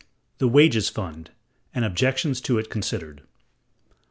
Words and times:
The 0.39 0.47
Wages 0.47 0.89
fund, 0.89 1.29
and 1.75 1.83
the 1.83 1.87
Objections 1.87 2.41
to 2.41 2.57
it 2.57 2.71
Considered. 2.71 3.21